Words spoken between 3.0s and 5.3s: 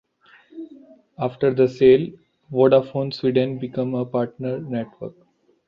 Sweden became a partner network.